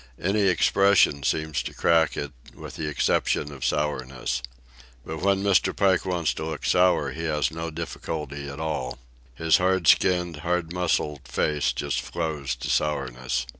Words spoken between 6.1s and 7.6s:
to look sour he has